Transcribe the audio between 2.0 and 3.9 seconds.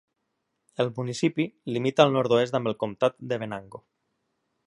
al nord-oest amb el comtat de Venango.